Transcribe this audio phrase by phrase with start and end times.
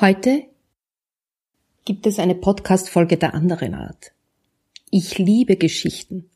[0.00, 0.42] Heute
[1.84, 4.10] gibt es eine Podcast-Folge der anderen Art.
[4.90, 6.30] Ich liebe Geschichten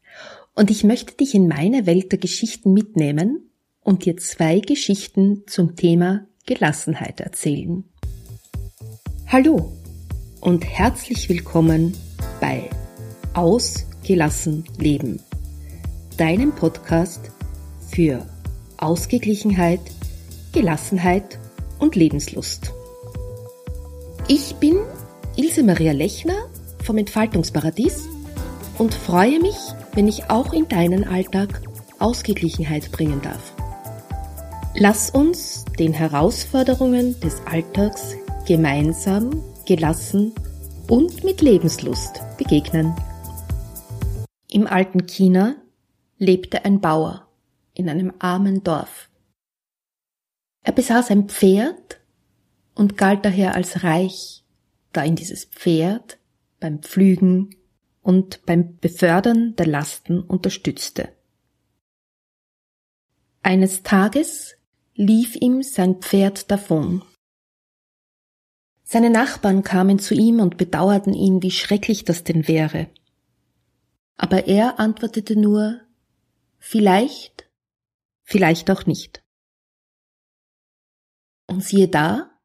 [0.55, 3.51] und ich möchte dich in meine Welt der Geschichten mitnehmen
[3.83, 7.83] und dir zwei Geschichten zum Thema Gelassenheit erzählen.
[9.27, 9.73] Hallo
[10.41, 11.97] und herzlich willkommen
[12.41, 12.71] bei
[13.35, 15.21] Ausgelassen Leben,
[16.17, 17.33] deinem Podcast
[17.91, 18.25] für
[18.77, 19.81] Ausgeglichenheit,
[20.53, 21.41] Gelassenheit
[21.81, 22.73] und Lebenslust.
[24.31, 24.77] Ich bin
[25.37, 26.51] Ilse Maria Lechner
[26.85, 28.07] vom Entfaltungsparadies
[28.77, 29.57] und freue mich,
[29.95, 31.63] wenn ich auch in deinen Alltag
[31.99, 33.55] Ausgeglichenheit bringen darf.
[34.75, 40.35] Lass uns den Herausforderungen des Alltags gemeinsam, gelassen
[40.91, 42.95] und mit Lebenslust begegnen.
[44.51, 45.55] Im alten China
[46.19, 47.27] lebte ein Bauer
[47.73, 49.09] in einem armen Dorf.
[50.65, 51.98] Er besaß ein Pferd
[52.79, 54.45] und galt daher als reich,
[54.93, 56.19] da ihn dieses Pferd
[56.61, 57.57] beim Pflügen
[58.03, 61.13] und beim Befördern der Lasten unterstützte.
[63.43, 64.55] Eines Tages
[64.95, 67.03] lief ihm sein Pferd davon.
[68.85, 72.89] Seine Nachbarn kamen zu ihm und bedauerten ihn, wie schrecklich das denn wäre.
[74.17, 75.81] Aber er antwortete nur
[76.61, 77.51] Vielleicht,
[78.23, 79.23] vielleicht auch nicht.
[81.47, 82.38] Und siehe da,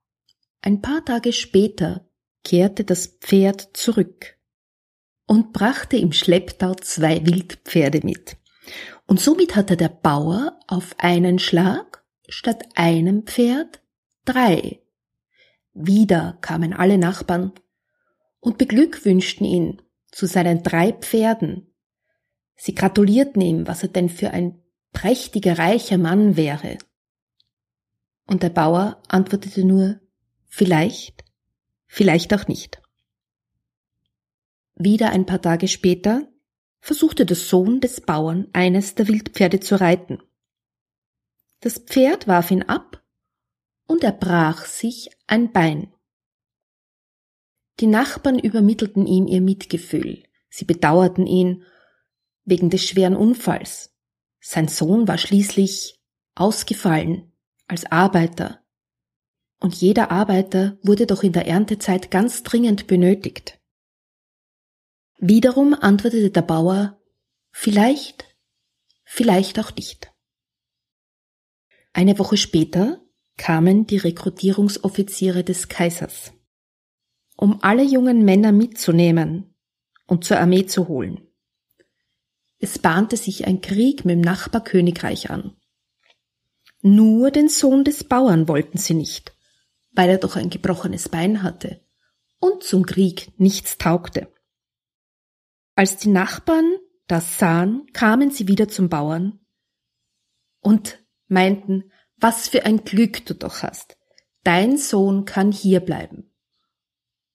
[0.63, 2.07] ein paar Tage später
[2.45, 4.37] kehrte das Pferd zurück
[5.27, 8.37] und brachte im Schlepptau zwei Wildpferde mit.
[9.05, 13.81] Und somit hatte der Bauer auf einen Schlag statt einem Pferd
[14.23, 14.79] drei.
[15.73, 17.51] Wieder kamen alle Nachbarn
[18.39, 21.73] und beglückwünschten ihn zu seinen drei Pferden.
[22.55, 24.61] Sie gratulierten ihm, was er denn für ein
[24.93, 26.77] prächtiger, reicher Mann wäre.
[28.27, 29.99] Und der Bauer antwortete nur,
[30.55, 31.23] Vielleicht,
[31.87, 32.79] vielleicht auch nicht.
[34.75, 36.31] Wieder ein paar Tage später
[36.79, 40.21] versuchte der Sohn des Bauern eines der Wildpferde zu reiten.
[41.61, 43.03] Das Pferd warf ihn ab
[43.87, 45.91] und er brach sich ein Bein.
[47.79, 50.21] Die Nachbarn übermittelten ihm ihr Mitgefühl.
[50.49, 51.63] Sie bedauerten ihn
[52.45, 53.91] wegen des schweren Unfalls.
[54.39, 55.99] Sein Sohn war schließlich
[56.35, 57.33] ausgefallen
[57.65, 58.62] als Arbeiter
[59.63, 63.61] und jeder Arbeiter wurde doch in der Erntezeit ganz dringend benötigt.
[65.19, 66.99] Wiederum antwortete der Bauer
[67.49, 68.25] Vielleicht,
[69.05, 70.11] vielleicht auch nicht.
[71.93, 72.99] Eine Woche später
[73.37, 76.33] kamen die Rekrutierungsoffiziere des Kaisers,
[77.37, 79.55] um alle jungen Männer mitzunehmen
[80.07, 81.25] und zur Armee zu holen.
[82.59, 85.55] Es bahnte sich ein Krieg mit dem Nachbarkönigreich an.
[86.81, 89.32] Nur den Sohn des Bauern wollten sie nicht,
[89.93, 91.81] weil er doch ein gebrochenes Bein hatte
[92.39, 94.27] und zum Krieg nichts taugte.
[95.75, 96.77] Als die Nachbarn
[97.07, 99.39] das sahen, kamen sie wieder zum Bauern
[100.61, 103.97] und meinten, was für ein Glück du doch hast.
[104.43, 106.33] Dein Sohn kann hier bleiben.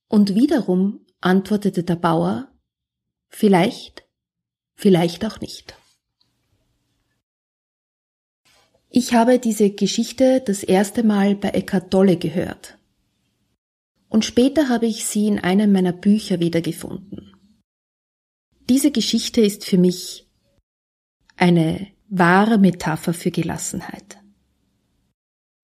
[0.08, 2.50] Und wiederum antwortete der Bauer,
[3.28, 4.08] vielleicht,
[4.74, 5.76] vielleicht auch nicht.
[8.91, 12.78] Ich habe diese Geschichte das erste Mal bei Eckhart Tolle gehört.
[14.09, 17.34] Und später habe ich sie in einem meiner Bücher wiedergefunden.
[18.69, 20.27] Diese Geschichte ist für mich
[21.37, 24.19] eine wahre Metapher für Gelassenheit.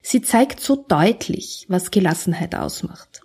[0.03, 3.23] Sie zeigt so deutlich, was Gelassenheit ausmacht.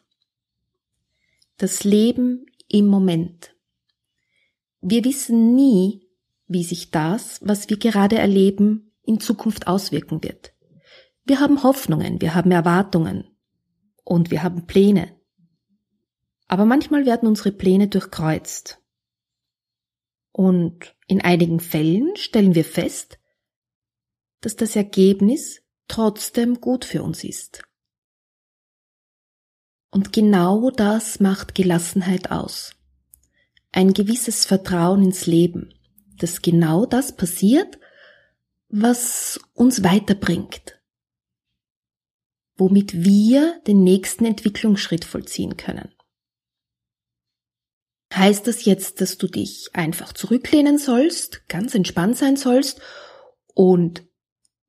[1.57, 3.53] Das Leben im Moment.
[4.79, 6.07] Wir wissen nie,
[6.47, 10.53] wie sich das, was wir gerade erleben, in Zukunft auswirken wird.
[11.25, 13.27] Wir haben Hoffnungen, wir haben Erwartungen
[14.03, 15.19] und wir haben Pläne.
[16.47, 18.79] Aber manchmal werden unsere Pläne durchkreuzt.
[20.31, 23.19] Und in einigen Fällen stellen wir fest,
[24.41, 27.63] dass das Ergebnis trotzdem gut für uns ist.
[29.91, 32.75] Und genau das macht Gelassenheit aus.
[33.71, 35.73] Ein gewisses Vertrauen ins Leben,
[36.17, 37.78] dass genau das passiert,
[38.69, 40.79] was uns weiterbringt,
[42.55, 45.93] womit wir den nächsten Entwicklungsschritt vollziehen können.
[48.13, 52.81] Heißt das jetzt, dass du dich einfach zurücklehnen sollst, ganz entspannt sein sollst
[53.53, 54.07] und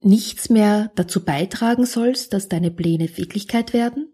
[0.01, 4.13] nichts mehr dazu beitragen sollst, dass deine Pläne Wirklichkeit werden?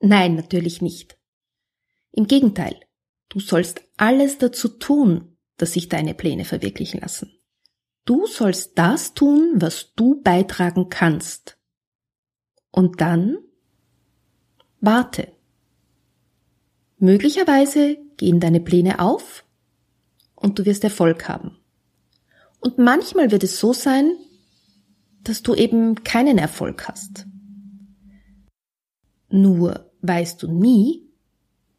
[0.00, 1.18] Nein, natürlich nicht.
[2.10, 2.80] Im Gegenteil,
[3.28, 7.43] du sollst alles dazu tun, dass sich deine Pläne verwirklichen lassen.
[8.04, 11.58] Du sollst das tun, was du beitragen kannst.
[12.70, 13.38] Und dann
[14.86, 15.32] Warte.
[16.98, 19.46] Möglicherweise gehen deine Pläne auf
[20.34, 21.56] und du wirst Erfolg haben.
[22.60, 24.12] Und manchmal wird es so sein,
[25.22, 27.24] dass du eben keinen Erfolg hast.
[29.30, 31.08] Nur weißt du nie,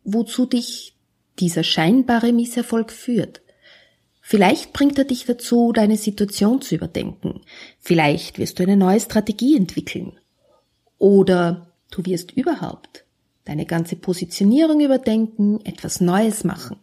[0.03, 0.97] wozu dich
[1.37, 3.43] dieser scheinbare Misserfolg führt.
[4.27, 7.41] Vielleicht bringt er dich dazu, deine Situation zu überdenken.
[7.79, 10.19] Vielleicht wirst du eine neue Strategie entwickeln.
[10.97, 13.05] Oder du wirst überhaupt
[13.43, 16.77] deine ganze Positionierung überdenken, etwas Neues machen.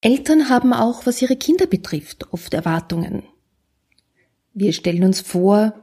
[0.00, 3.24] Eltern haben auch, was ihre Kinder betrifft, oft Erwartungen.
[4.54, 5.74] Wir stellen uns vor,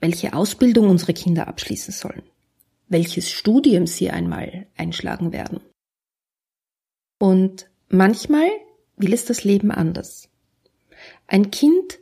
[0.00, 2.22] welche Ausbildung unsere Kinder abschließen sollen,
[2.88, 5.60] welches Studium sie einmal einschlagen werden.
[7.18, 8.48] Und manchmal
[8.96, 10.28] will es das Leben anders.
[11.26, 11.98] Ein Kind,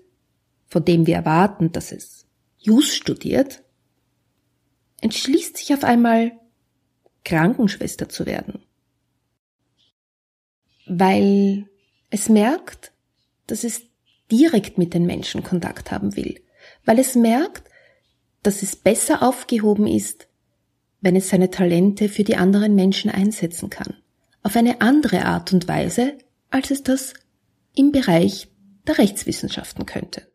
[0.67, 2.27] von dem wir erwarten, dass es
[2.59, 3.63] Jus studiert,
[5.01, 6.33] entschließt sich auf einmal,
[7.25, 8.63] Krankenschwester zu werden.
[10.87, 11.69] Weil
[12.11, 12.93] es merkt,
[13.47, 13.83] dass es
[14.31, 16.43] direkt mit den Menschen Kontakt haben will.
[16.85, 17.69] Weil es merkt,
[18.43, 20.29] dass es besser aufgehoben ist,
[21.01, 24.02] wenn es seine Talente für die anderen Menschen einsetzen kann.
[24.43, 26.19] Auf eine andere Art und Weise,
[26.51, 27.15] als es das
[27.75, 28.49] im Bereich
[28.87, 30.33] der Rechtswissenschaften könnte.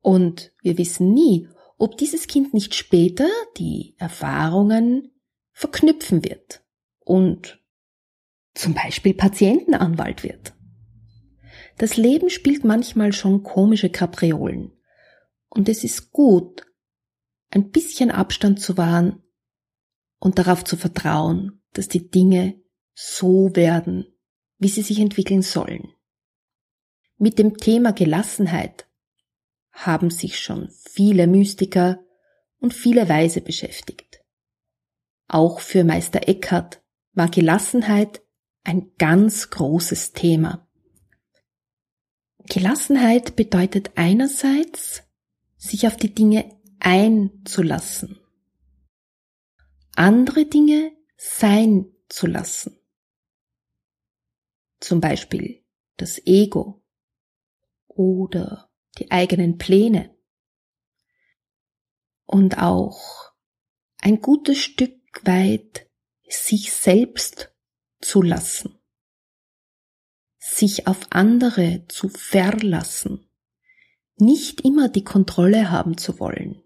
[0.00, 1.48] Und wir wissen nie,
[1.78, 5.12] ob dieses Kind nicht später die Erfahrungen
[5.52, 6.64] verknüpfen wird
[7.00, 7.62] und
[8.54, 10.54] zum Beispiel Patientenanwalt wird.
[11.78, 14.72] Das Leben spielt manchmal schon komische Kapriolen
[15.48, 16.66] und es ist gut,
[17.50, 19.22] ein bisschen Abstand zu wahren
[20.18, 22.60] und darauf zu vertrauen, dass die Dinge
[22.94, 24.06] so werden,
[24.58, 25.92] wie sie sich entwickeln sollen.
[27.18, 28.86] Mit dem Thema Gelassenheit
[29.70, 32.02] haben sich schon viele Mystiker
[32.58, 34.20] und viele Weise beschäftigt.
[35.28, 36.82] Auch für Meister Eckhart
[37.12, 38.22] war Gelassenheit
[38.64, 40.66] ein ganz großes Thema.
[42.48, 45.02] Gelassenheit bedeutet einerseits,
[45.56, 48.18] sich auf die Dinge einzulassen,
[49.96, 52.78] andere Dinge sein zu lassen.
[54.80, 55.64] Zum Beispiel
[55.96, 56.82] das Ego
[57.88, 60.14] oder die eigenen Pläne.
[62.24, 63.32] Und auch
[63.98, 65.88] ein gutes Stück weit
[66.28, 67.54] sich selbst
[68.00, 68.78] zu lassen,
[70.38, 73.30] sich auf andere zu verlassen,
[74.16, 76.62] nicht immer die Kontrolle haben zu wollen,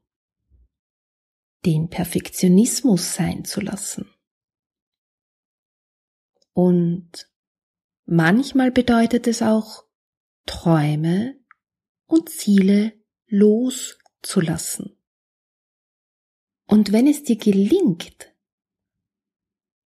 [1.65, 4.11] den Perfektionismus sein zu lassen.
[6.53, 7.29] Und
[8.07, 9.85] manchmal bedeutet es auch,
[10.47, 11.37] Träume
[12.07, 12.93] und Ziele
[13.29, 14.97] loszulassen.
[16.67, 18.35] Und wenn es dir gelingt,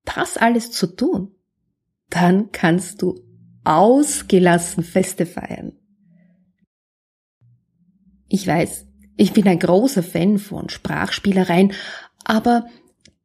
[0.05, 1.35] das alles zu tun,
[2.11, 3.21] dann kannst du
[3.65, 5.79] ausgelassen Feste feiern.
[8.29, 8.87] Ich weiß,
[9.17, 11.73] ich bin ein großer Fan von Sprachspielereien,
[12.25, 12.67] aber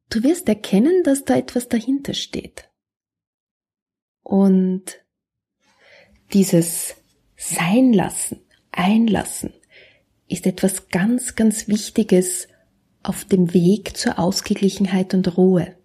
[0.10, 2.70] du wirst erkennen, dass da etwas dahinter steht.
[4.28, 4.84] Und
[6.34, 6.96] dieses
[7.38, 8.42] Sein lassen,
[8.74, 9.54] einlassen,
[10.28, 12.50] ist etwas ganz, ganz Wichtiges
[13.04, 15.78] auf dem Weg zur Ausgeglichenheit und Ruhe.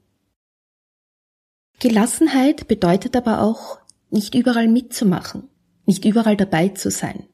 [1.79, 3.79] Gelassenheit bedeutet aber auch,
[4.11, 5.49] nicht überall mitzumachen,
[5.87, 7.29] nicht überall dabei zu sein,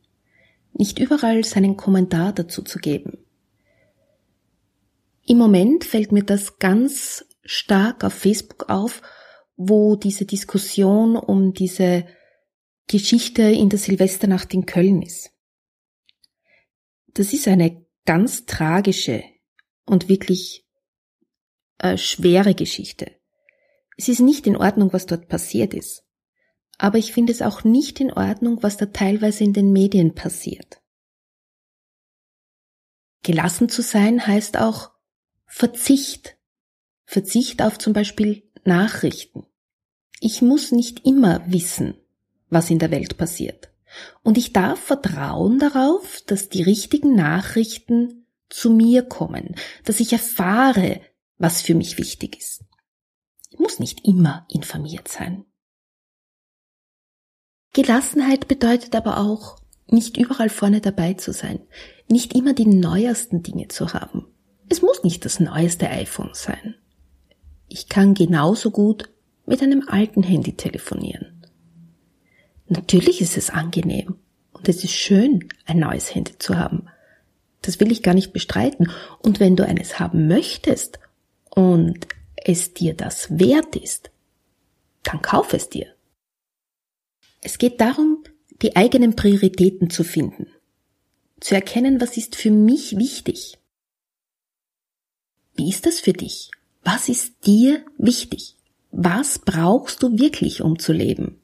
[0.74, 3.16] nicht überall seinen Kommentar dazu zu geben.
[5.24, 9.00] Im Moment fällt mir das ganz stark auf Facebook auf,
[9.58, 12.06] wo diese Diskussion um diese
[12.86, 15.32] Geschichte in der Silvesternacht in Köln ist.
[17.08, 19.24] Das ist eine ganz tragische
[19.84, 20.64] und wirklich
[21.78, 23.10] äh, schwere Geschichte.
[23.96, 26.04] Es ist nicht in Ordnung, was dort passiert ist.
[26.78, 30.80] Aber ich finde es auch nicht in Ordnung, was da teilweise in den Medien passiert.
[33.24, 34.92] Gelassen zu sein heißt auch
[35.46, 36.38] Verzicht.
[37.04, 39.47] Verzicht auf zum Beispiel Nachrichten.
[40.20, 41.94] Ich muss nicht immer wissen,
[42.50, 43.70] was in der Welt passiert.
[44.22, 51.00] Und ich darf vertrauen darauf, dass die richtigen Nachrichten zu mir kommen, dass ich erfahre,
[51.38, 52.64] was für mich wichtig ist.
[53.50, 55.44] Ich muss nicht immer informiert sein.
[57.72, 59.58] Gelassenheit bedeutet aber auch,
[59.90, 61.60] nicht überall vorne dabei zu sein,
[62.08, 64.26] nicht immer die neuesten Dinge zu haben.
[64.68, 66.74] Es muss nicht das neueste iPhone sein.
[67.68, 69.10] Ich kann genauso gut
[69.48, 71.42] mit einem alten Handy telefonieren.
[72.68, 74.16] Natürlich ist es angenehm
[74.52, 76.86] und es ist schön, ein neues Handy zu haben.
[77.62, 78.90] Das will ich gar nicht bestreiten.
[79.20, 80.98] Und wenn du eines haben möchtest
[81.50, 84.10] und es dir das wert ist,
[85.02, 85.94] dann kauf es dir.
[87.40, 88.22] Es geht darum,
[88.62, 90.46] die eigenen Prioritäten zu finden,
[91.40, 93.58] zu erkennen, was ist für mich wichtig.
[95.54, 96.50] Wie ist das für dich?
[96.82, 98.57] Was ist dir wichtig?
[99.00, 101.40] Was brauchst du wirklich, um zu leben?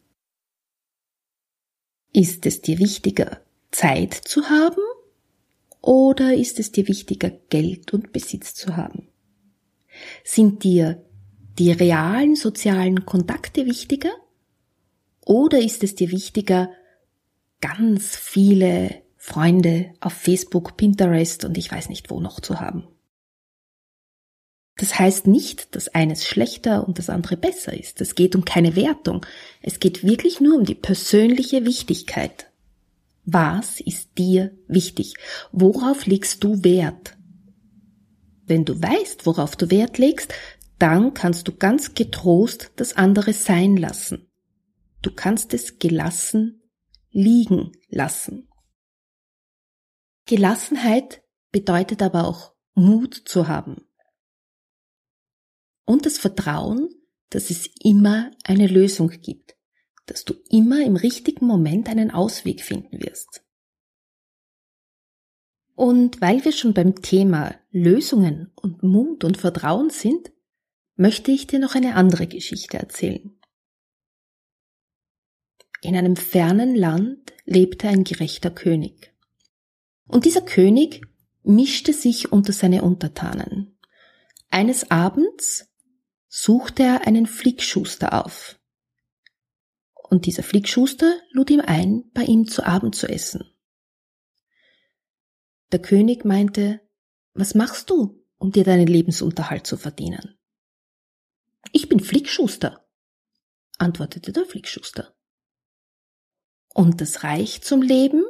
[2.13, 4.83] Ist es dir wichtiger, Zeit zu haben
[5.81, 9.07] oder ist es dir wichtiger, Geld und Besitz zu haben?
[10.25, 11.05] Sind dir
[11.57, 14.11] die realen sozialen Kontakte wichtiger
[15.25, 16.73] oder ist es dir wichtiger,
[17.61, 22.89] ganz viele Freunde auf Facebook, Pinterest und ich weiß nicht wo noch zu haben?
[24.77, 28.01] Das heißt nicht, dass eines schlechter und das andere besser ist.
[28.01, 29.25] Es geht um keine Wertung.
[29.63, 32.51] Es geht wirklich nur um die persönliche Wichtigkeit.
[33.25, 35.15] Was ist dir wichtig?
[35.53, 37.17] Worauf legst du Wert?
[38.47, 40.35] Wenn du weißt, worauf du Wert legst,
[40.79, 44.29] dann kannst du ganz getrost das andere sein lassen.
[45.03, 46.61] Du kannst es gelassen
[47.11, 48.49] liegen lassen.
[50.27, 53.87] Gelassenheit bedeutet aber auch Mut zu haben
[55.85, 56.89] und das Vertrauen,
[57.31, 59.57] dass es immer eine Lösung gibt,
[60.07, 63.43] dass du immer im richtigen Moment einen Ausweg finden wirst.
[65.75, 70.33] Und weil wir schon beim Thema Lösungen und Mut und Vertrauen sind,
[70.97, 73.37] möchte ich dir noch eine andere Geschichte erzählen.
[75.81, 79.13] In einem fernen Land lebte ein gerechter König.
[80.07, 81.03] Und dieser König
[81.43, 83.77] mischte sich unter seine Untertanen.
[84.51, 85.74] Eines Abends
[86.37, 88.59] suchte er einen Flickschuster auf.
[89.95, 93.45] Und dieser Flickschuster lud ihm ein, bei ihm zu Abend zu essen.
[95.71, 96.81] Der König meinte,
[97.35, 100.37] was machst du, um dir deinen Lebensunterhalt zu verdienen?
[101.71, 102.85] Ich bin Flickschuster,
[103.79, 105.15] antwortete der Flickschuster.
[106.75, 108.25] Und das reicht zum Leben?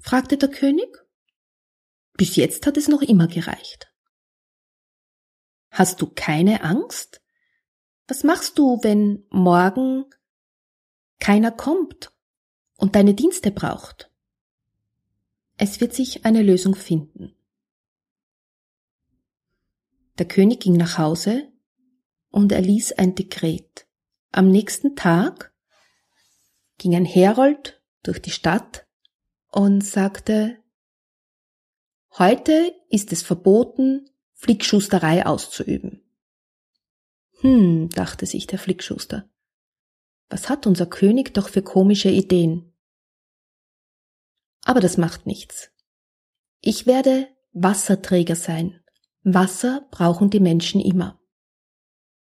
[0.00, 1.06] fragte der König.
[2.14, 3.93] Bis jetzt hat es noch immer gereicht.
[5.74, 7.20] Hast du keine Angst?
[8.06, 10.04] Was machst du, wenn morgen
[11.18, 12.12] keiner kommt
[12.76, 14.08] und deine Dienste braucht?
[15.56, 17.34] Es wird sich eine Lösung finden.
[20.18, 21.50] Der König ging nach Hause
[22.30, 23.88] und erließ ein Dekret.
[24.30, 25.52] Am nächsten Tag
[26.78, 28.86] ging ein Herold durch die Stadt
[29.50, 30.62] und sagte,
[32.16, 34.08] heute ist es verboten,
[34.44, 36.02] Flickschusterei auszuüben.
[37.40, 39.26] Hm, dachte sich der Flickschuster.
[40.28, 42.70] Was hat unser König doch für komische Ideen?
[44.60, 45.70] Aber das macht nichts.
[46.60, 48.80] Ich werde Wasserträger sein.
[49.22, 51.18] Wasser brauchen die Menschen immer.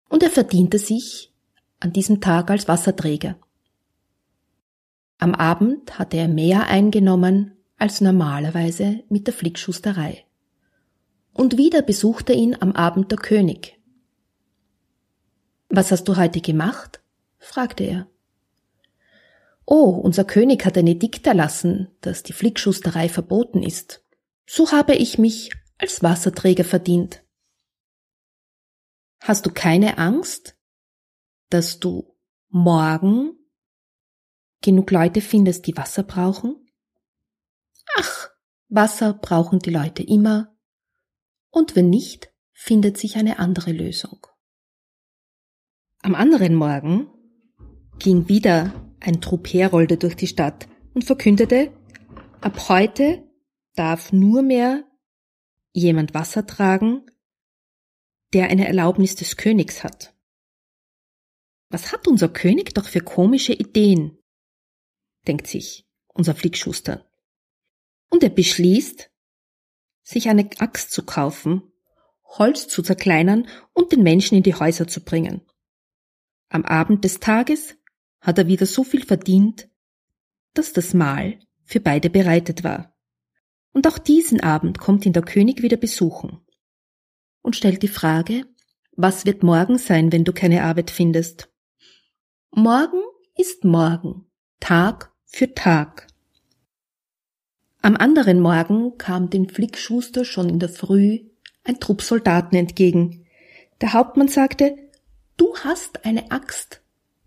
[0.08, 1.34] Und er verdiente sich
[1.80, 3.38] an diesem Tag als Wasserträger.
[5.18, 10.25] Am Abend hatte er mehr eingenommen als normalerweise mit der Flickschusterei
[11.36, 13.78] und wieder besuchte ihn am Abend der König.
[15.68, 17.00] Was hast du heute gemacht?
[17.38, 18.08] fragte er.
[19.64, 24.04] Oh, unser König hat ein Edikt erlassen, dass die Flickschusterei verboten ist.
[24.46, 27.24] So habe ich mich als Wasserträger verdient.
[29.20, 30.56] Hast du keine Angst,
[31.50, 32.16] dass du
[32.48, 33.32] morgen
[34.62, 36.70] genug Leute findest, die Wasser brauchen?
[37.96, 38.30] Ach,
[38.68, 40.55] Wasser brauchen die Leute immer,
[41.56, 44.26] und wenn nicht, findet sich eine andere Lösung.
[46.02, 47.08] Am anderen Morgen
[47.98, 51.72] ging wieder ein Trupp Herolde durch die Stadt und verkündete,
[52.42, 53.26] ab heute
[53.74, 54.84] darf nur mehr
[55.72, 57.06] jemand Wasser tragen,
[58.34, 60.14] der eine Erlaubnis des Königs hat.
[61.70, 64.18] Was hat unser König doch für komische Ideen?
[65.26, 67.10] denkt sich unser Flickschuster.
[68.10, 69.10] Und er beschließt,
[70.06, 71.62] sich eine Axt zu kaufen,
[72.24, 75.42] Holz zu zerkleinern und den Menschen in die Häuser zu bringen.
[76.48, 77.74] Am Abend des Tages
[78.20, 79.68] hat er wieder so viel verdient,
[80.54, 82.96] dass das Mahl für beide bereitet war.
[83.72, 86.40] Und auch diesen Abend kommt ihn der König wieder besuchen
[87.42, 88.44] und stellt die Frage,
[88.92, 91.52] was wird morgen sein, wenn du keine Arbeit findest?
[92.52, 93.02] Morgen
[93.36, 96.06] ist morgen, Tag für Tag.
[97.86, 101.20] Am anderen Morgen kam dem Flickschuster schon in der Früh
[101.62, 103.24] ein Trupp Soldaten entgegen.
[103.80, 104.76] Der Hauptmann sagte,
[105.36, 106.80] du hast eine Axt.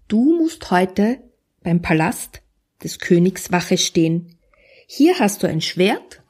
[0.10, 1.24] Du musst heute
[1.63, 2.42] beim Palast
[2.84, 4.38] des Königs Wache stehen.
[4.86, 6.22] Hier hast du ein Schwert.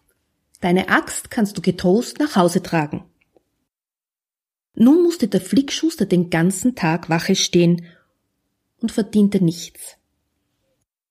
[0.62, 3.06] Deine Axt kannst du getrost nach Hause tragen.
[4.76, 7.84] Nun musste der Flickschuster den ganzen Tag Wache stehen
[8.80, 9.98] und verdiente nichts.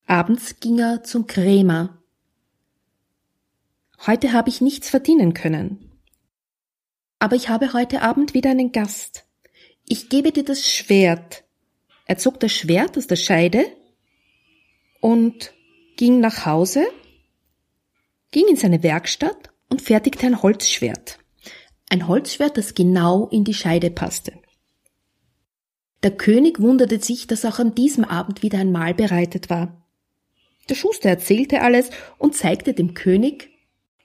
[0.06, 1.97] Abends ging er zum Krämer.
[4.06, 5.90] Heute habe ich nichts verdienen können.
[7.18, 9.26] Aber ich habe heute Abend wieder einen Gast.
[9.88, 11.44] Ich gebe dir das Schwert.
[12.06, 13.64] Er zog das Schwert aus der Scheide
[15.00, 15.52] und
[15.96, 16.86] ging nach Hause,
[18.30, 21.18] ging in seine Werkstatt und fertigte ein Holzschwert.
[21.90, 24.32] Ein Holzschwert, das genau in die Scheide passte.
[26.02, 29.84] Der König wunderte sich, dass auch an diesem Abend wieder ein Mahl bereitet war.
[30.68, 33.50] Der Schuster erzählte alles und zeigte dem König,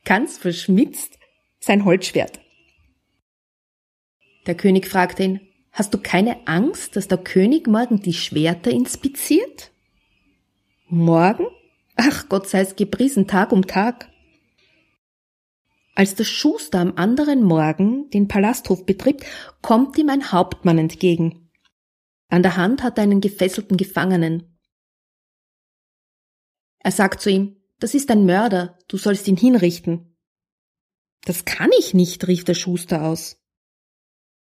[0.05, 1.17] ganz verschmitzt,
[1.59, 2.39] sein Holzschwert.
[4.45, 5.41] Der König fragte ihn,
[5.71, 9.71] hast du keine Angst, dass der König morgen die Schwerter inspiziert?
[10.87, 11.47] Morgen?
[11.95, 14.09] Ach Gott sei's gepriesen Tag um Tag.
[15.95, 19.23] Als der Schuster am anderen Morgen den Palasthof betritt,
[19.61, 21.51] kommt ihm ein Hauptmann entgegen.
[22.29, 24.57] An der Hand hat er einen gefesselten Gefangenen.
[26.79, 30.15] Er sagt zu ihm, das ist ein Mörder, du sollst ihn hinrichten.
[31.25, 33.43] Das kann ich nicht, rief der Schuster aus.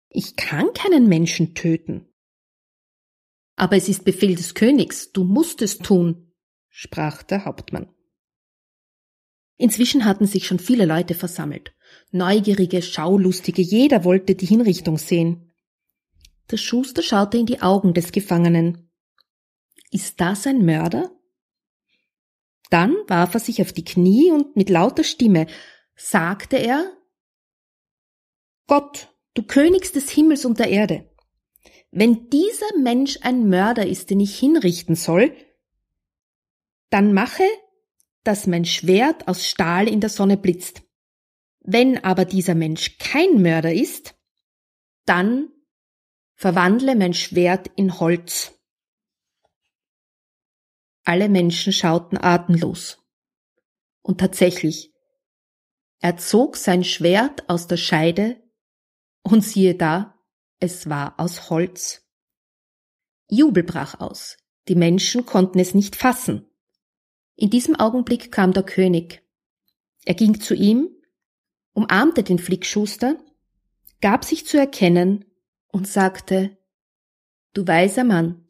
[0.10, 2.12] Ich kann keinen Menschen töten.
[3.56, 6.34] Aber es ist Befehl des Königs, du musst es tun,
[6.68, 7.94] sprach der Hauptmann.
[9.58, 11.76] Inzwischen hatten sich schon viele Leute versammelt.
[12.10, 15.54] Neugierige, Schaulustige, jeder wollte die Hinrichtung sehen.
[16.50, 18.90] Der Schuster schaute in die Augen des Gefangenen.
[19.92, 21.12] Ist das ein Mörder?
[22.70, 25.48] Dann warf er sich auf die Knie und mit lauter Stimme
[25.96, 26.92] sagte er
[28.68, 31.10] Gott, du Königs des Himmels und der Erde,
[31.92, 35.34] wenn dieser Mensch ein Mörder ist, den ich hinrichten soll,
[36.90, 37.44] dann mache
[38.28, 40.84] dass mein Schwert aus Stahl in der Sonne blitzt.
[41.62, 44.16] Wenn aber dieser Mensch kein Mörder ist,
[45.06, 45.48] dann
[46.36, 48.57] verwandle mein Schwert in Holz.
[51.08, 53.02] Alle Menschen schauten atemlos.
[54.02, 54.92] Und tatsächlich,
[56.02, 58.44] er zog sein Schwert aus der Scheide
[59.24, 60.20] und siehe da,
[60.60, 62.06] es war aus Holz.
[63.30, 64.36] Jubel brach aus.
[64.68, 66.46] Die Menschen konnten es nicht fassen.
[67.38, 69.24] In diesem Augenblick kam der König.
[70.04, 70.90] Er ging zu ihm,
[71.72, 73.16] umarmte den Flickschuster,
[74.02, 75.24] gab sich zu erkennen
[75.70, 76.58] und sagte,
[77.54, 78.47] Du weiser Mann,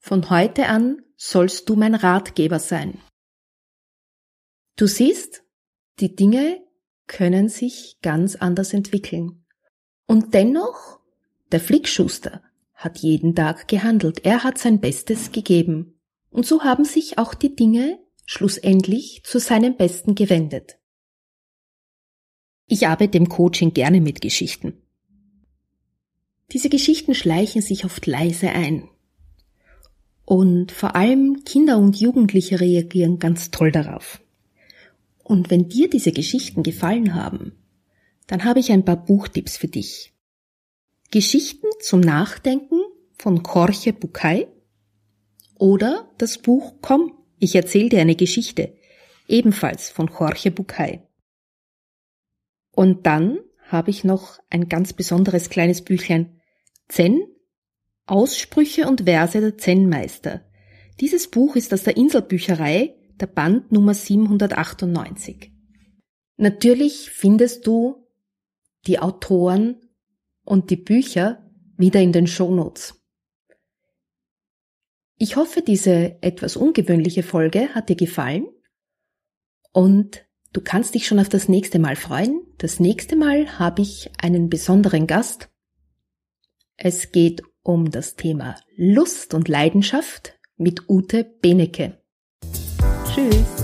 [0.00, 2.98] von heute an sollst du mein Ratgeber sein.
[4.76, 5.44] Du siehst,
[6.00, 6.60] die Dinge
[7.06, 9.44] können sich ganz anders entwickeln.
[10.06, 10.98] Und dennoch,
[11.52, 16.00] der Flickschuster hat jeden Tag gehandelt, er hat sein Bestes gegeben.
[16.30, 20.78] Und so haben sich auch die Dinge schlussendlich zu seinem Besten gewendet.
[22.66, 24.80] Ich arbeite im Coaching gerne mit Geschichten.
[26.52, 28.88] Diese Geschichten schleichen sich oft leise ein.
[30.30, 34.22] Und vor allem Kinder und Jugendliche reagieren ganz toll darauf.
[35.24, 37.58] Und wenn dir diese Geschichten gefallen haben,
[38.28, 40.12] dann habe ich ein paar Buchtipps für dich.
[41.10, 42.78] Geschichten zum Nachdenken
[43.18, 44.46] von Jorge Bucay
[45.58, 48.72] oder das Buch Komm, ich erzähle dir eine Geschichte,
[49.26, 51.00] ebenfalls von Jorge Bucay.
[52.70, 56.40] Und dann habe ich noch ein ganz besonderes kleines Büchlein
[56.86, 57.20] Zen,
[58.10, 60.42] Aussprüche und Verse der Zen-Meister.
[60.98, 65.52] Dieses Buch ist aus der Inselbücherei, der Band Nummer 798.
[66.36, 68.06] Natürlich findest du
[68.86, 69.76] die Autoren
[70.44, 73.00] und die Bücher wieder in den Shownotes.
[75.16, 78.48] Ich hoffe, diese etwas ungewöhnliche Folge hat dir gefallen
[79.72, 82.40] und du kannst dich schon auf das nächste Mal freuen.
[82.58, 85.50] Das nächste Mal habe ich einen besonderen Gast.
[86.76, 91.98] Es geht um das Thema Lust und Leidenschaft mit Ute Benecke.
[93.04, 93.59] Tschüss.